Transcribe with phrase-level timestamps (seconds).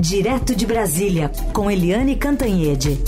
[0.00, 2.98] Direto de Brasília, com Eliane Cantanhede.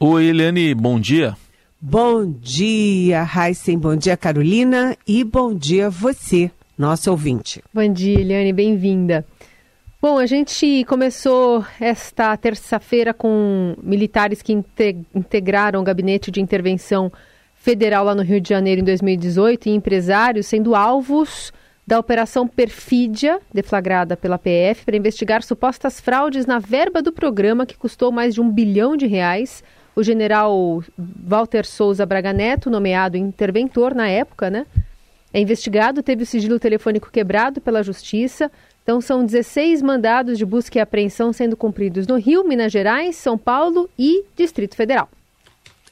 [0.00, 1.36] Oi, Eliane, bom dia.
[1.78, 7.62] Bom dia, Heisen, bom dia, Carolina, e bom dia você, nosso ouvinte.
[7.70, 9.26] Bom dia, Eliane, bem-vinda.
[10.00, 14.54] Bom, a gente começou esta terça-feira com militares que
[15.14, 17.12] integraram o gabinete de intervenção
[17.64, 21.50] federal lá no Rio de Janeiro em 2018 e empresários sendo alvos
[21.86, 27.74] da Operação Perfídia, deflagrada pela PF, para investigar supostas fraudes na verba do programa que
[27.74, 29.64] custou mais de um bilhão de reais.
[29.96, 34.66] O general Walter Souza Braga Neto, nomeado interventor na época, né?
[35.32, 38.50] É investigado, teve o sigilo telefônico quebrado pela Justiça,
[38.82, 43.38] então, são 16 mandados de busca e apreensão sendo cumpridos no Rio, Minas Gerais, São
[43.38, 45.08] Paulo e Distrito Federal.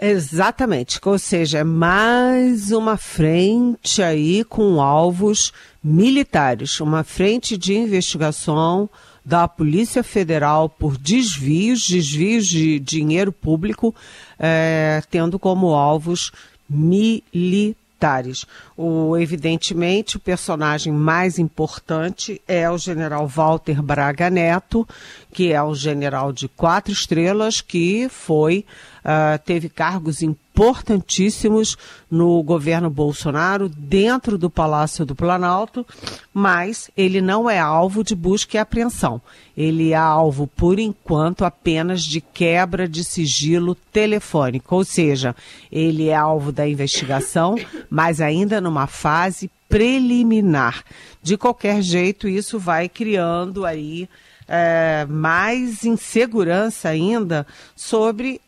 [0.05, 8.91] Exatamente, ou seja, é mais uma frente aí com alvos militares, uma frente de investigação
[9.25, 13.95] da Polícia Federal por desvios, desvios de dinheiro público,
[14.41, 16.33] é, tendo como alvos
[16.69, 18.45] militares.
[18.77, 24.85] O, evidentemente, o personagem mais importante é o general Walter Braga Neto,
[25.33, 28.65] que é um general de quatro estrelas que foi
[29.03, 31.77] uh, teve cargos importantíssimos
[32.11, 35.87] no governo Bolsonaro, dentro do Palácio do Planalto,
[36.33, 39.21] mas ele não é alvo de busca e apreensão.
[39.57, 45.35] Ele é alvo, por enquanto, apenas de quebra de sigilo telefônico, ou seja,
[45.71, 47.57] ele é alvo da investigação,
[47.89, 50.85] mas ainda numa fase preliminar.
[51.23, 54.09] De qualquer jeito, isso vai criando aí
[54.55, 58.39] é, mais insegurança ainda sobre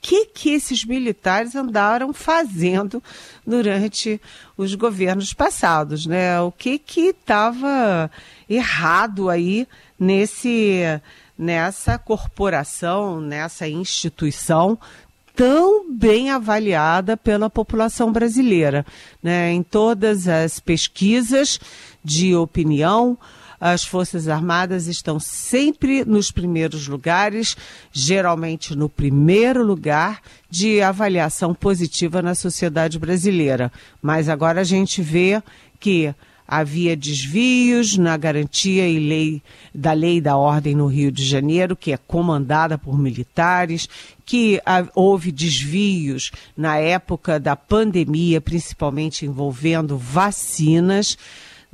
[0.00, 3.00] que, que esses militares andaram fazendo
[3.46, 4.20] durante
[4.56, 6.40] os governos passados, né?
[6.40, 8.10] O que que estava
[8.50, 10.82] errado aí nesse
[11.38, 14.78] nessa corporação, nessa instituição
[15.34, 18.84] tão bem avaliada pela população brasileira,
[19.22, 19.52] né?
[19.52, 21.60] Em todas as pesquisas
[22.02, 23.16] de opinião,
[23.64, 27.56] as Forças Armadas estão sempre nos primeiros lugares,
[27.92, 33.70] geralmente no primeiro lugar de avaliação positiva na sociedade brasileira.
[34.02, 35.40] Mas agora a gente vê
[35.78, 36.12] que
[36.44, 39.40] havia desvios na garantia e lei
[39.72, 43.88] da lei da ordem no Rio de Janeiro, que é comandada por militares,
[44.26, 44.60] que
[44.92, 51.16] houve desvios na época da pandemia, principalmente envolvendo vacinas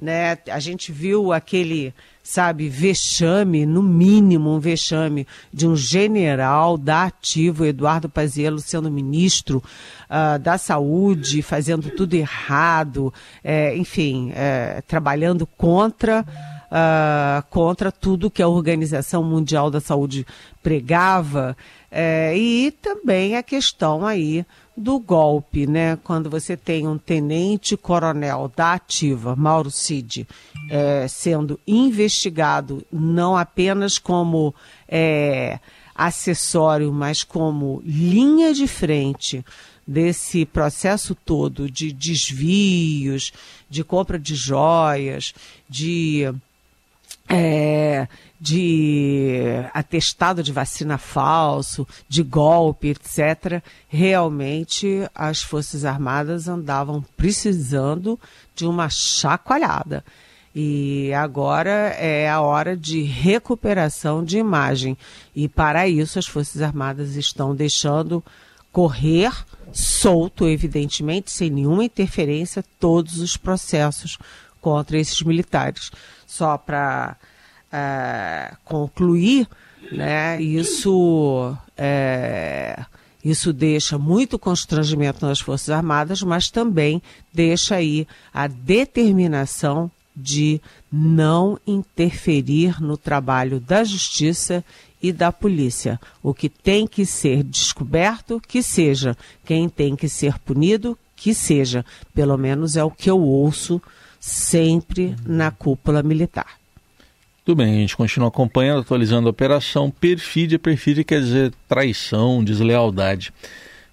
[0.01, 0.39] né?
[0.49, 1.93] A gente viu aquele,
[2.23, 9.63] sabe, vexame, no mínimo um vexame de um general da ativo, Eduardo Paziello, sendo ministro
[10.09, 16.25] uh, da saúde, fazendo tudo errado, é, enfim, é, trabalhando contra
[16.71, 20.27] uh, contra tudo que a Organização Mundial da Saúde
[20.63, 21.57] pregava,
[21.91, 24.45] é, e também a questão aí
[24.77, 25.97] do golpe, né?
[26.05, 30.29] Quando você tem um tenente-coronel da ativa, Mauro Cid,
[30.71, 34.55] é, sendo investigado não apenas como
[34.87, 35.59] é,
[35.95, 39.45] acessório, mas como linha de frente
[39.87, 43.33] desse processo todo de desvios,
[43.71, 45.33] de compra de joias,
[45.69, 46.31] de
[47.29, 48.09] é,
[48.41, 49.43] de
[49.75, 58.19] atestado de vacina falso, de golpe, etc., realmente as Forças Armadas andavam precisando
[58.55, 60.05] de uma chacoalhada.
[60.55, 64.97] E agora é a hora de recuperação de imagem.
[65.35, 68.25] E para isso as Forças Armadas estão deixando
[68.73, 69.33] correr
[69.73, 74.19] solto, evidentemente, sem nenhuma interferência, todos os processos
[74.61, 75.91] contra esses militares.
[76.27, 77.17] Só para
[77.73, 79.49] é, concluir,
[79.93, 82.85] né, isso, é,
[83.25, 87.03] isso deixa muito constrangimento nas Forças Armadas, mas também
[87.33, 94.65] deixa aí a determinação de não interferir no trabalho da justiça
[95.01, 96.01] e da polícia.
[96.23, 99.17] O que tem que ser descoberto, que seja.
[99.45, 101.85] Quem tem que ser punido, que seja.
[102.13, 103.81] Pelo menos é o que eu ouço
[104.19, 106.59] sempre na cúpula militar.
[107.45, 109.91] Tudo bem, a gente continua acompanhando, atualizando a operação.
[109.91, 113.33] Perfídia, perfídia quer dizer traição, deslealdade.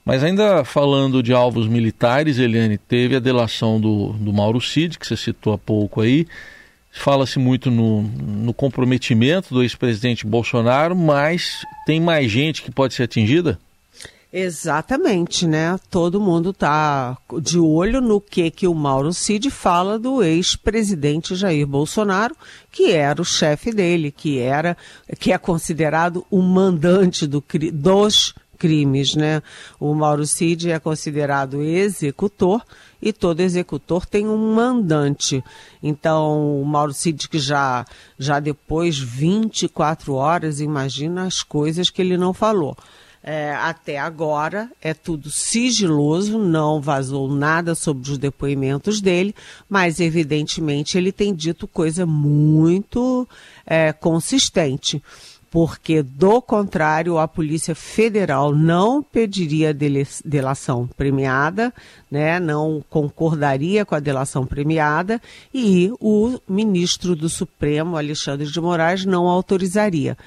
[0.03, 5.07] Mas ainda falando de alvos militares, Eliane, teve a delação do, do Mauro Cid, que
[5.07, 6.27] você citou há pouco aí.
[6.91, 13.03] Fala-se muito no, no comprometimento do ex-presidente Bolsonaro, mas tem mais gente que pode ser
[13.03, 13.59] atingida?
[14.37, 15.79] Exatamente, né?
[15.89, 21.65] Todo mundo está de olho no que que o Mauro Cid fala do ex-presidente Jair
[21.65, 22.35] Bolsonaro,
[22.69, 24.75] que era o chefe dele, que era,
[25.21, 27.41] que é considerado o mandante do,
[27.71, 29.41] dos crimes, né?
[29.79, 32.61] O Mauro Cid é considerado executor
[33.01, 35.41] e todo executor tem um mandante.
[35.81, 37.85] Então, o Mauro Cid que já
[38.19, 42.75] já depois 24 horas, imagina as coisas que ele não falou.
[43.27, 49.33] É, até agora é tudo sigiloso, não vazou nada sobre os depoimentos dele,
[49.67, 53.27] mas evidentemente ele tem dito coisa muito
[53.65, 55.01] é, consistente
[55.55, 61.73] porque, do contrário, a Polícia Federal não pediria delação premiada,
[62.11, 65.21] né, não concordaria com a delação premiada
[65.53, 70.17] e o ministro do Supremo, Alexandre de Moraes, não autorizaria.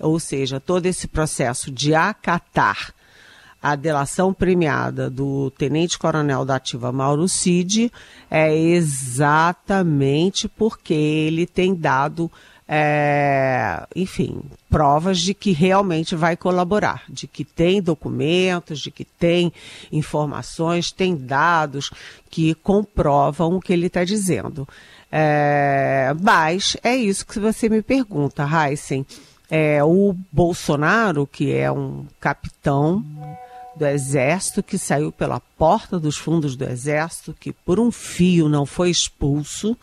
[0.00, 2.92] Ou seja, todo esse processo de acatar
[3.62, 7.92] a delação premiada do tenente-coronel da ativa Mauro Cid
[8.30, 12.30] é exatamente porque ele tem dado
[12.72, 19.52] é, enfim, provas de que realmente vai colaborar, de que tem documentos, de que tem
[19.90, 21.90] informações, tem dados
[22.30, 24.68] que comprovam o que ele está dizendo.
[25.10, 29.04] É, mas é isso que você me pergunta, Heisen.
[29.50, 33.04] É, o Bolsonaro, que é um capitão
[33.76, 38.64] do Exército, que saiu pela porta dos fundos do Exército, que por um fio não
[38.64, 39.76] foi expulso,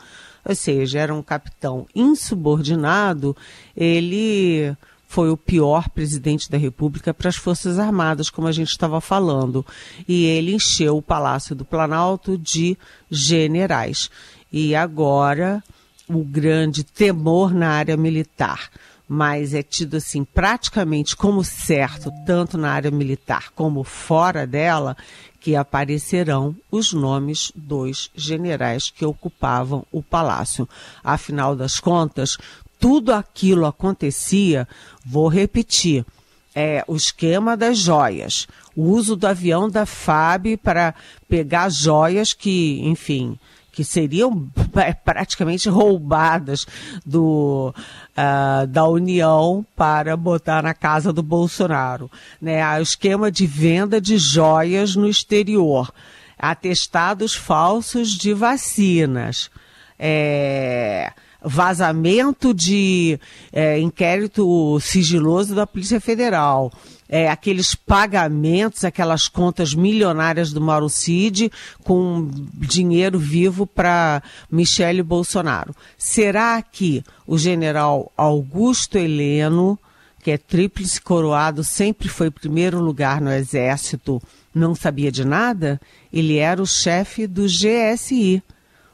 [0.45, 3.35] ou seja, era um capitão insubordinado,
[3.75, 4.73] ele
[5.07, 9.65] foi o pior presidente da República para as Forças Armadas, como a gente estava falando.
[10.07, 12.77] E ele encheu o Palácio do Planalto de
[13.09, 14.09] generais.
[14.51, 15.63] E agora,
[16.07, 18.69] o grande temor na área militar
[19.07, 24.98] mas é tido assim praticamente como certo, tanto na área militar como fora dela,
[25.39, 30.68] que aparecerão os nomes dos generais que ocupavam o palácio.
[31.04, 32.38] Afinal das contas,
[32.80, 34.68] tudo aquilo acontecia,
[35.06, 36.06] vou repetir,
[36.53, 40.95] é, o esquema das joias, o uso do avião da FAB para
[41.30, 43.38] pegar joias que, enfim,
[43.77, 46.65] que seriam é, praticamente roubadas
[47.06, 47.71] do,
[48.18, 52.09] uh, da União para botar na casa do Bolsonaro.
[52.41, 52.68] Né?
[52.79, 55.94] O esquema de venda de joias no exterior,
[56.39, 59.51] atestados falsos de vacinas.
[60.00, 63.19] É, vazamento de
[63.53, 66.71] é, inquérito sigiloso da Polícia Federal,
[67.09, 71.51] é, aqueles pagamentos, aquelas contas milionárias do Mauro Cid
[71.83, 74.21] com dinheiro vivo para
[74.51, 75.75] Michele Bolsonaro.
[75.98, 79.80] Será que o general Augusto Heleno,
[80.21, 84.21] que é tríplice coroado, sempre foi primeiro lugar no Exército,
[84.53, 85.80] não sabia de nada?
[86.12, 88.44] Ele era o chefe do GSI.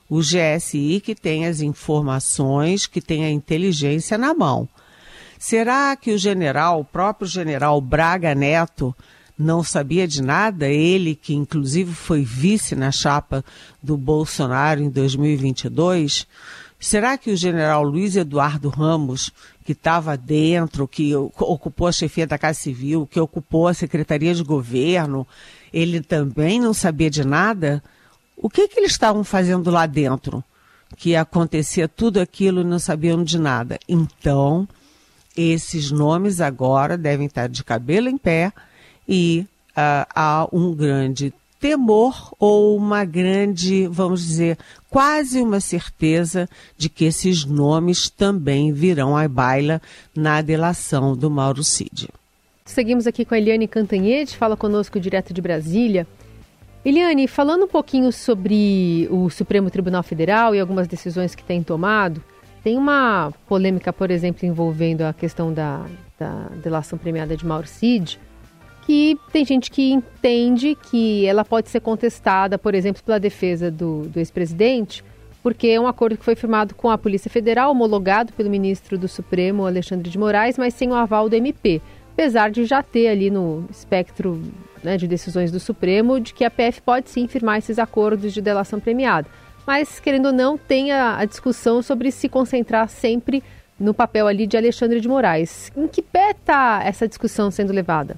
[0.10, 4.70] O GSI que tem as informações, que tem a inteligência na mão.
[5.46, 8.96] Será que o general, o próprio general Braga Neto,
[9.38, 10.70] não sabia de nada?
[10.70, 13.44] Ele, que inclusive foi vice na chapa
[13.82, 16.26] do Bolsonaro em 2022.
[16.80, 19.32] Será que o general Luiz Eduardo Ramos,
[19.66, 24.46] que estava dentro, que ocupou a chefia da Casa Civil, que ocupou a Secretaria de
[24.46, 25.28] Governo,
[25.74, 27.84] ele também não sabia de nada?
[28.38, 30.42] O que, que eles estavam fazendo lá dentro?
[30.96, 33.78] Que acontecia tudo aquilo e não sabiam de nada.
[33.90, 34.66] Então,
[35.36, 38.52] esses nomes agora devem estar de cabelo em pé
[39.08, 44.58] e uh, há um grande temor ou uma grande, vamos dizer,
[44.90, 49.82] quase uma certeza de que esses nomes também virão à baila
[50.14, 52.10] na delação do Mauro Cid.
[52.66, 56.06] Seguimos aqui com a Eliane Cantanhede, fala conosco direto de Brasília.
[56.84, 62.22] Eliane, falando um pouquinho sobre o Supremo Tribunal Federal e algumas decisões que tem tomado,
[62.64, 65.86] tem uma polêmica, por exemplo, envolvendo a questão da,
[66.18, 68.18] da delação premiada de Mauro Cid,
[68.86, 74.04] que tem gente que entende que ela pode ser contestada, por exemplo, pela defesa do,
[74.04, 75.04] do ex-presidente,
[75.42, 79.10] porque é um acordo que foi firmado com a Polícia Federal, homologado pelo ministro do
[79.10, 81.82] Supremo, Alexandre de Moraes, mas sem o aval do MP.
[82.14, 84.42] Apesar de já ter ali no espectro
[84.82, 88.42] né, de decisões do Supremo de que a PF pode sim firmar esses acordos de
[88.42, 89.28] delação premiada
[89.66, 93.44] mas querendo ou não, tem a, a discussão sobre se concentrar sempre
[93.80, 95.72] no papel ali de Alexandre de Moraes.
[95.76, 98.16] Em que pé está essa discussão sendo levada?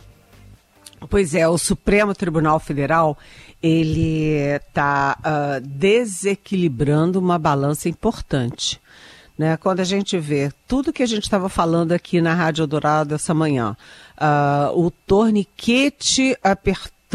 [1.09, 3.17] Pois é, o Supremo Tribunal Federal
[3.61, 8.79] ele está uh, desequilibrando uma balança importante.
[9.37, 9.57] Né?
[9.57, 13.33] Quando a gente vê tudo que a gente estava falando aqui na Rádio Dourado essa
[13.33, 13.75] manhã,
[14.17, 16.37] uh, o torniquete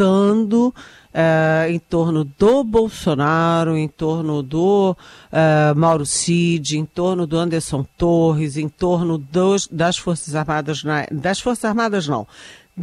[0.01, 0.73] apertando
[1.13, 7.85] uh, em torno do Bolsonaro, em torno do uh, Mauro Cid, em torno do Anderson
[7.97, 12.25] Torres, em torno dos, das Forças Armadas, na, das Forças Armadas não,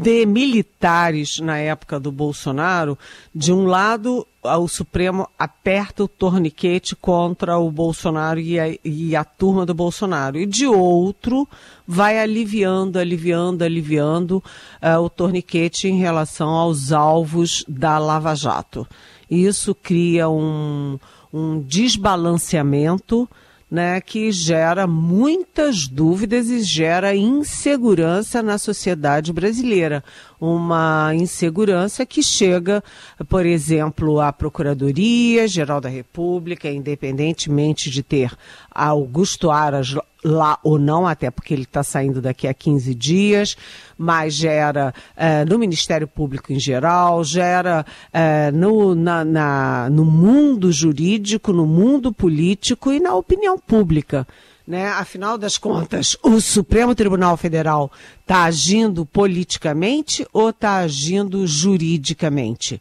[0.00, 2.96] de militares na época do Bolsonaro,
[3.34, 9.24] de um lado o Supremo aperta o torniquete contra o Bolsonaro e a, e a,
[9.24, 11.48] turma do Bolsonaro, e de outro
[11.84, 14.42] vai aliviando, aliviando, aliviando
[14.80, 18.86] uh, o torniquete em relação aos alvos da Lava Jato.
[19.28, 20.96] Isso cria um,
[21.32, 23.28] um desbalanceamento
[23.70, 30.02] né, que gera muitas dúvidas e gera insegurança na sociedade brasileira.
[30.40, 32.82] Uma insegurança que chega,
[33.28, 38.32] por exemplo, à Procuradoria Geral da República, independentemente de ter
[38.70, 39.94] Augusto Aras
[40.24, 43.56] lá ou não, até porque ele está saindo daqui a 15 dias,
[43.96, 50.72] mas gera é, no Ministério Público em geral, gera é, no, na, na, no mundo
[50.72, 54.26] jurídico, no mundo político e na opinião pública.
[54.66, 54.86] Né?
[54.88, 62.80] Afinal das contas, o Supremo Tribunal Federal está agindo politicamente ou está agindo juridicamente?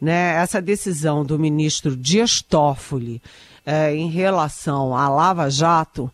[0.00, 0.34] Né?
[0.36, 3.20] Essa decisão do ministro Dias Toffoli
[3.66, 6.10] é, em relação à Lava Jato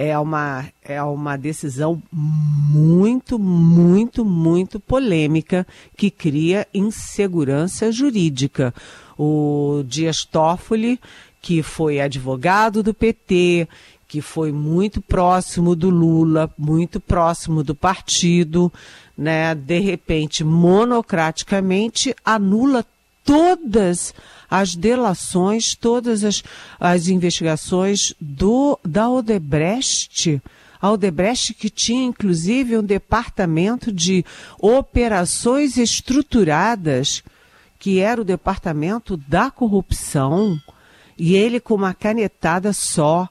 [0.00, 8.72] é uma, é uma decisão muito, muito, muito polêmica que cria insegurança jurídica.
[9.18, 11.00] O Dias Toffoli,
[11.42, 13.66] que foi advogado do PT,
[14.06, 18.72] que foi muito próximo do Lula, muito próximo do partido,
[19.16, 22.86] né, de repente, monocraticamente, anula
[23.28, 24.14] todas
[24.50, 26.42] as delações, todas as,
[26.80, 30.40] as investigações do, da Odebrecht.
[30.80, 34.24] A Odebrecht que tinha inclusive um departamento de
[34.58, 37.22] operações estruturadas,
[37.78, 40.58] que era o departamento da corrupção,
[41.18, 43.28] e ele com uma canetada só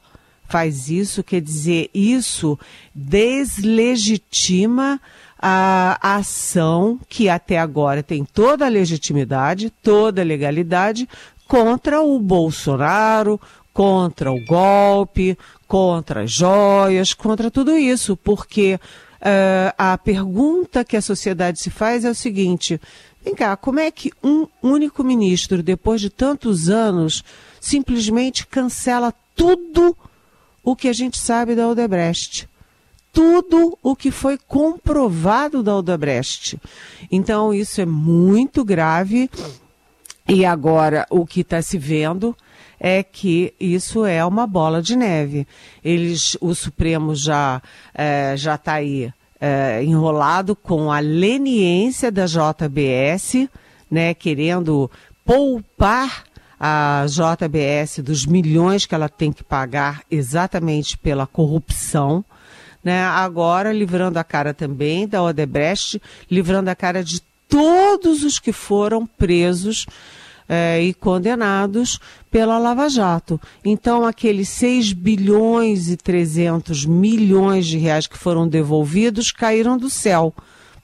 [0.48, 2.58] faz isso, quer dizer, isso
[2.94, 5.00] deslegitima
[5.40, 11.08] a ação que até agora tem toda a legitimidade, toda a legalidade
[11.48, 13.40] contra o Bolsonaro,
[13.72, 15.38] contra o golpe,
[15.68, 22.04] contra as joias, contra tudo isso, porque uh, a pergunta que a sociedade se faz
[22.04, 22.82] é o seguinte:
[23.24, 27.24] vem cá, como é que um único ministro, depois de tantos anos,
[27.62, 29.96] simplesmente cancela tudo
[30.68, 32.50] o que a gente sabe da Odebrecht?
[33.14, 36.60] tudo o que foi comprovado da Odebrecht.
[37.12, 39.28] Então, isso é muito grave.
[40.28, 42.38] E agora, o que está se vendo
[42.80, 45.48] é que isso é uma bola de neve.
[45.84, 47.60] Eles, o Supremo já
[47.92, 53.50] é, já está aí é, enrolado com a leniência da JBS,
[53.90, 54.92] né, querendo
[55.26, 56.27] poupar
[56.60, 62.26] a JBS dos milhões que ela tem que pagar exatamente pela corrupção
[62.88, 63.04] né?
[63.04, 69.06] Agora livrando a cara também da Odebrecht, livrando a cara de todos os que foram
[69.06, 69.86] presos
[70.48, 72.00] é, e condenados
[72.32, 73.42] pela Lava Jato.
[73.64, 80.34] Então, aqueles 6 bilhões e 300 milhões de reais que foram devolvidos caíram do céu,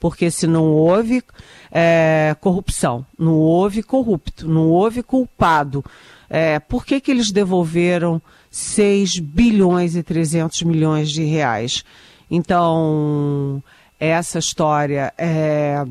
[0.04, 1.24] porque se não houve
[1.72, 5.82] é, corrupção, não houve corrupto, não houve culpado,
[6.28, 8.20] é, por que, que eles devolveram
[8.50, 11.86] 6 bilhões e 300 milhões de reais?
[12.30, 13.62] Então,
[13.98, 15.82] essa história é,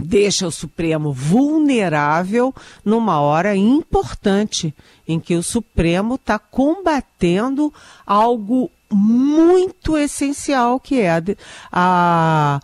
[0.00, 2.52] deixa o Supremo vulnerável
[2.84, 4.74] numa hora importante
[5.06, 7.72] em que o Supremo está combatendo
[8.04, 11.22] algo muito essencial que é a,
[11.70, 12.60] a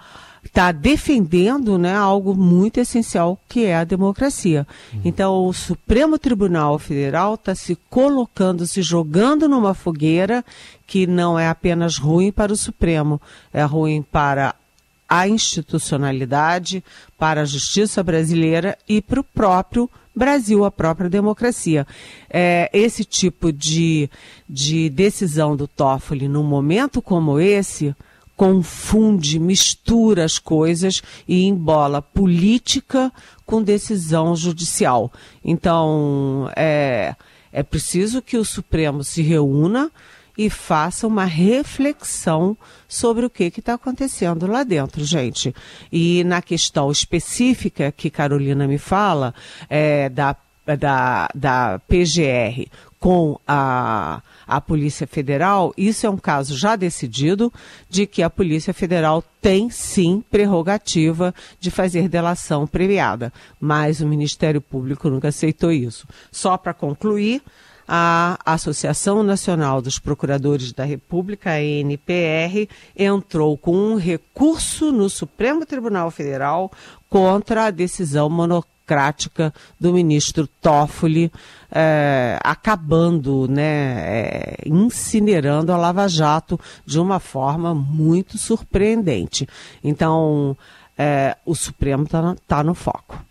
[0.49, 4.67] está defendendo né, algo muito essencial que é a democracia.
[4.93, 5.01] Uhum.
[5.05, 10.45] Então, o Supremo Tribunal Federal está se colocando, se jogando numa fogueira
[10.87, 13.21] que não é apenas ruim para o Supremo,
[13.53, 14.55] é ruim para
[15.09, 16.85] a institucionalidade,
[17.17, 21.87] para a justiça brasileira e para o próprio Brasil, a própria democracia.
[22.29, 24.11] É, esse tipo de,
[24.49, 27.95] de decisão do Toffoli, num momento como esse,
[28.39, 33.13] confunde, mistura as coisas e embola política
[33.45, 35.13] com decisão judicial.
[35.45, 37.17] Então, é,
[37.53, 39.91] é preciso que o Supremo se reúna
[40.39, 45.53] e faça uma reflexão sobre o que está acontecendo lá dentro, gente.
[45.91, 49.35] E na questão específica que Carolina me fala,
[49.69, 50.37] é, da
[50.77, 52.69] da, da PGR
[53.01, 57.53] com a, a Polícia Federal, isso é um caso já decidido
[57.91, 64.63] de que a Polícia Federal tem sim prerrogativa de fazer delação premiada, mas o Ministério
[64.63, 66.09] Público nunca aceitou isso.
[66.33, 67.43] Só para concluir,
[67.87, 75.65] a Associação Nacional dos Procuradores da República, a NPR, entrou com um recurso no Supremo
[75.65, 76.71] Tribunal Federal
[77.09, 78.78] contra a decisão monocrática
[79.79, 81.31] do ministro Toffoli,
[81.71, 89.47] é, acabando, né, é, incinerando a Lava Jato de uma forma muito surpreendente.
[89.85, 90.57] Então,
[90.97, 93.23] é, o Supremo está tá no foco.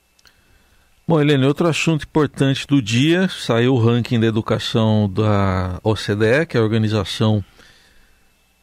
[1.07, 6.57] Bom, Helene, outro assunto importante do dia, saiu o ranking da educação da OCDE, que
[6.57, 7.43] é a Organização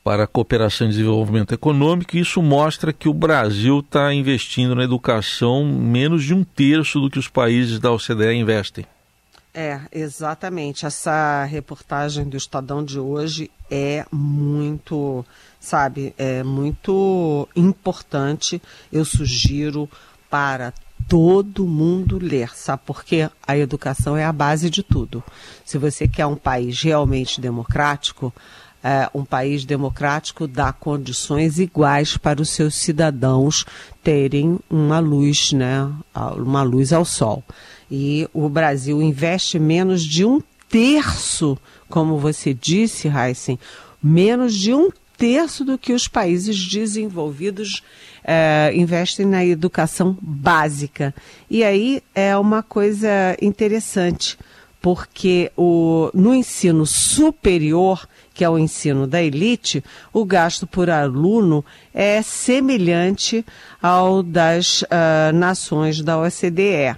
[0.04, 4.84] para a Cooperação e Desenvolvimento Econômico, e isso mostra que o Brasil está investindo na
[4.84, 8.84] educação menos de um terço do que os países da OCDE investem.
[9.54, 10.84] É, exatamente.
[10.84, 15.24] Essa reportagem do Estadão de hoje é muito,
[15.58, 18.60] sabe, é muito importante.
[18.92, 19.88] Eu sugiro
[20.28, 20.74] para
[21.08, 22.82] todo mundo ler, sabe?
[22.84, 25.22] Porque a educação é a base de tudo.
[25.64, 28.34] Se você quer um país realmente democrático,
[28.84, 33.64] é, um país democrático dá condições iguais para os seus cidadãos
[34.02, 35.90] terem uma luz, né?
[36.36, 37.42] Uma luz ao sol.
[37.90, 41.56] E o Brasil investe menos de um terço,
[41.88, 43.58] como você disse, Heisen,
[44.02, 47.82] menos de um terço do que os países desenvolvidos
[48.22, 51.14] é, investem na educação básica.
[51.48, 53.08] E aí é uma coisa
[53.40, 54.36] interessante,
[54.82, 61.64] porque o, no ensino superior, que é o ensino da elite, o gasto por aluno
[61.94, 63.46] é semelhante
[63.80, 66.96] ao das uh, nações da OCDE.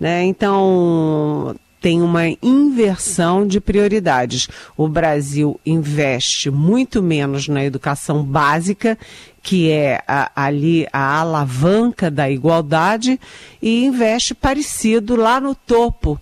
[0.00, 0.24] Né?
[0.24, 4.48] Então, tem uma inversão de prioridades.
[4.76, 8.98] O Brasil investe muito menos na educação básica,
[9.42, 13.18] que é a, ali a alavanca da igualdade,
[13.60, 16.20] e investe parecido lá no topo.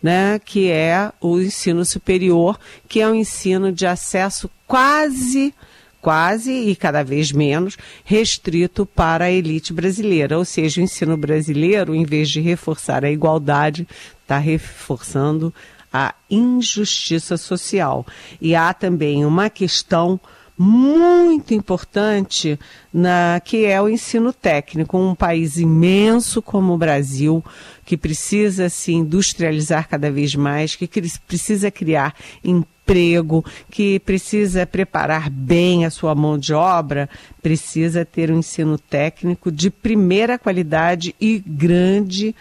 [0.00, 2.56] Né, que é o ensino superior,
[2.88, 5.52] que é um ensino de acesso quase
[6.00, 10.38] quase e cada vez menos restrito para a elite brasileira.
[10.38, 13.86] Ou seja, o ensino brasileiro, em vez de reforçar a igualdade,
[14.22, 15.52] está reforçando
[15.92, 18.06] a injustiça social.
[18.40, 20.20] E há também uma questão
[20.58, 22.58] muito importante
[22.92, 27.44] na que é o ensino técnico, um país imenso como o Brasil,
[27.84, 30.88] que precisa se industrializar cada vez mais, que
[31.26, 37.08] precisa criar emprego, que precisa preparar bem a sua mão de obra,
[37.40, 42.34] precisa ter um ensino técnico de primeira qualidade e grande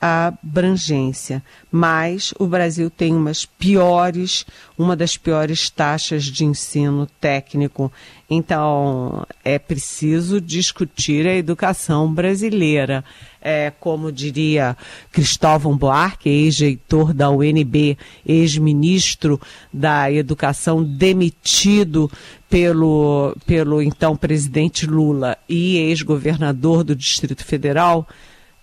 [0.00, 1.42] abrangência.
[1.70, 7.92] Mas o Brasil tem umas piores, uma das piores taxas de ensino técnico.
[8.30, 13.04] Então, é preciso discutir a educação brasileira.
[13.40, 14.76] É, como diria
[15.12, 19.40] Cristóvão Buarque, ex-reitor da UNB, ex-ministro
[19.72, 22.10] da Educação, demitido
[22.50, 28.06] pelo, pelo então presidente Lula e ex-governador do Distrito Federal,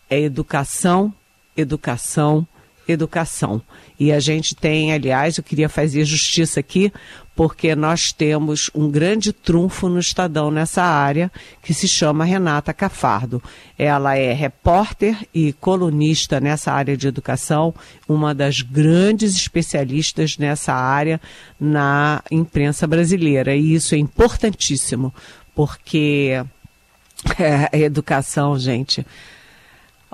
[0.10, 1.14] é educação
[1.56, 2.48] educação,
[2.88, 3.62] educação.
[4.00, 6.92] E a gente tem, aliás, eu queria fazer justiça aqui,
[7.36, 13.42] porque nós temos um grande trunfo no Estadão nessa área, que se chama Renata Cafardo.
[13.78, 17.74] Ela é repórter e colunista nessa área de educação,
[18.08, 21.20] uma das grandes especialistas nessa área
[21.60, 23.56] na imprensa brasileira.
[23.56, 25.14] E isso é importantíssimo,
[25.54, 26.42] porque
[27.40, 29.06] é, a educação, gente,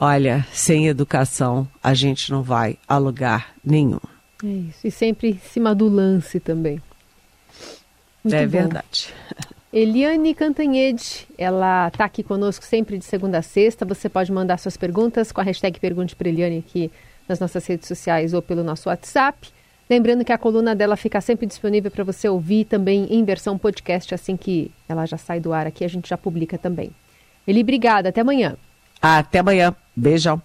[0.03, 3.99] Olha, sem educação a gente não vai a lugar nenhum.
[4.43, 4.87] É isso.
[4.87, 6.81] E sempre em cima do lance também.
[8.23, 8.51] Muito é bom.
[8.51, 9.13] verdade.
[9.71, 13.85] Eliane Cantanhede, ela está aqui conosco sempre de segunda a sexta.
[13.85, 16.89] Você pode mandar suas perguntas com a hashtag Pergunte para Eliane aqui
[17.29, 19.49] nas nossas redes sociais ou pelo nosso WhatsApp.
[19.87, 24.15] Lembrando que a coluna dela fica sempre disponível para você ouvir também em versão podcast
[24.15, 26.89] assim que ela já sai do ar aqui, a gente já publica também.
[27.45, 28.09] Eli, obrigada.
[28.09, 28.57] Até amanhã.
[29.01, 29.75] Até amanhã.
[29.95, 30.41] Beijão.